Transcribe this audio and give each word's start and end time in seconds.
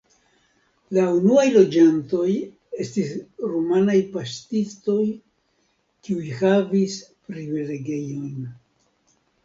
La 0.97 1.03
unuaj 1.17 1.43
loĝantoj 1.55 2.29
estis 2.87 3.13
rumanaj 3.53 3.99
paŝtistoj, 4.17 4.99
kiuj 6.09 6.27
havis 6.43 7.01
privilegiojn. 7.33 8.47